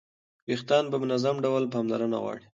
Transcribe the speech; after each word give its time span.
ویښتان 0.47 0.83
په 0.91 0.97
منظم 1.03 1.35
ډول 1.45 1.63
پاملرنه 1.73 2.17
غواړي. 2.23 2.45